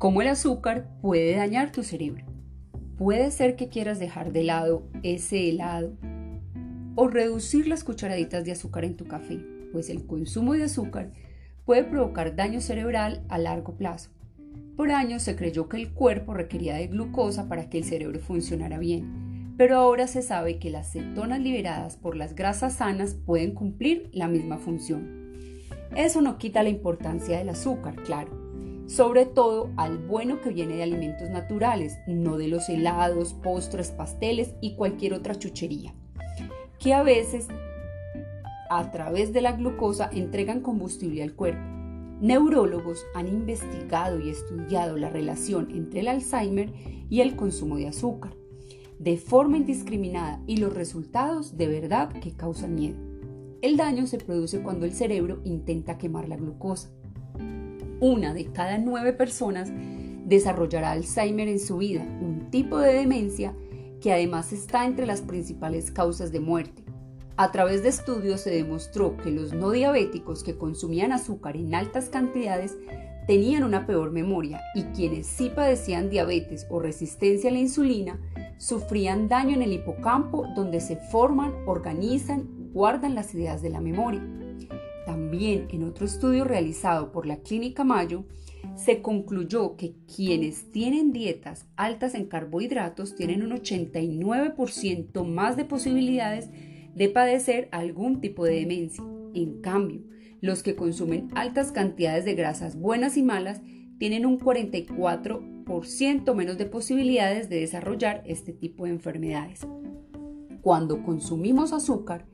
[0.00, 2.24] cómo el azúcar puede dañar tu cerebro.
[2.96, 5.92] Puede ser que quieras dejar de lado ese helado
[6.94, 11.12] o reducir las cucharaditas de azúcar en tu café, pues el consumo de azúcar
[11.66, 14.08] puede provocar daño cerebral a largo plazo.
[14.74, 18.78] Por años se creyó que el cuerpo requería de glucosa para que el cerebro funcionara
[18.78, 24.08] bien, pero ahora se sabe que las cetonas liberadas por las grasas sanas pueden cumplir
[24.14, 25.34] la misma función.
[25.94, 28.39] Eso no quita la importancia del azúcar, claro,
[28.90, 34.56] sobre todo al bueno que viene de alimentos naturales, no de los helados, postres, pasteles
[34.60, 35.94] y cualquier otra chuchería,
[36.80, 37.46] que a veces
[38.68, 41.62] a través de la glucosa entregan combustible al cuerpo.
[42.20, 46.72] Neurólogos han investigado y estudiado la relación entre el Alzheimer
[47.08, 48.34] y el consumo de azúcar,
[48.98, 52.98] de forma indiscriminada y los resultados de verdad que causan miedo.
[53.62, 56.90] El daño se produce cuando el cerebro intenta quemar la glucosa
[58.00, 59.70] una de cada nueve personas
[60.24, 63.54] desarrollará Alzheimer en su vida, un tipo de demencia
[64.00, 66.84] que además está entre las principales causas de muerte.
[67.36, 72.08] A través de estudios se demostró que los no diabéticos que consumían azúcar en altas
[72.08, 72.76] cantidades
[73.26, 78.20] tenían una peor memoria y quienes sí padecían diabetes o resistencia a la insulina
[78.58, 84.22] sufrían daño en el hipocampo donde se forman, organizan, guardan las ideas de la memoria.
[85.06, 88.24] También en otro estudio realizado por la Clínica Mayo,
[88.74, 96.50] se concluyó que quienes tienen dietas altas en carbohidratos tienen un 89% más de posibilidades
[96.94, 99.02] de padecer algún tipo de demencia.
[99.34, 100.02] En cambio,
[100.40, 103.60] los que consumen altas cantidades de grasas buenas y malas
[103.98, 109.66] tienen un 44% menos de posibilidades de desarrollar este tipo de enfermedades.
[110.62, 112.26] Cuando consumimos azúcar,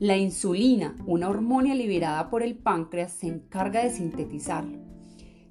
[0.00, 4.78] la insulina, una hormona liberada por el páncreas, se encarga de sintetizarlo.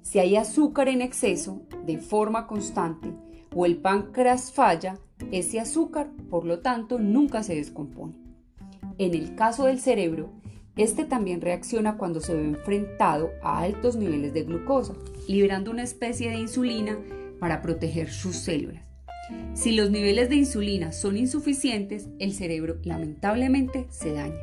[0.02, 3.14] Si hay azúcar en exceso, de forma constante,
[3.54, 4.98] o el páncreas falla,
[5.30, 8.16] ese azúcar, por lo tanto, nunca se descompone.
[8.98, 10.32] En el caso del cerebro,
[10.76, 14.94] este también reacciona cuando se ve enfrentado a altos niveles de glucosa,
[15.28, 16.98] liberando una especie de insulina
[17.38, 18.89] para proteger sus células.
[19.54, 24.40] Si los niveles de insulina son insuficientes, el cerebro lamentablemente se daña.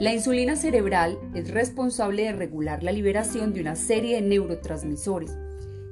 [0.00, 5.36] La insulina cerebral es responsable de regular la liberación de una serie de neurotransmisores.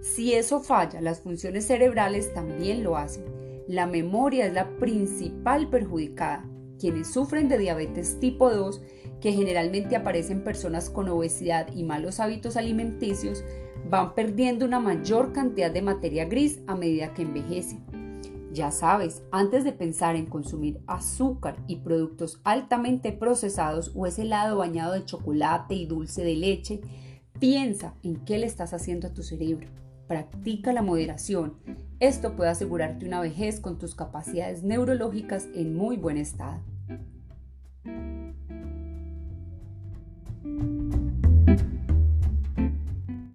[0.00, 3.24] Si eso falla, las funciones cerebrales también lo hacen.
[3.66, 6.48] La memoria es la principal perjudicada.
[6.78, 8.80] Quienes sufren de diabetes tipo 2,
[9.20, 13.44] que generalmente aparecen personas con obesidad y malos hábitos alimenticios,
[13.90, 17.84] van perdiendo una mayor cantidad de materia gris a medida que envejecen.
[18.58, 24.58] Ya sabes, antes de pensar en consumir azúcar y productos altamente procesados o ese helado
[24.58, 26.80] bañado de chocolate y dulce de leche,
[27.38, 29.68] piensa en qué le estás haciendo a tu cerebro.
[30.08, 31.54] Practica la moderación.
[32.00, 36.60] Esto puede asegurarte una vejez con tus capacidades neurológicas en muy buen estado.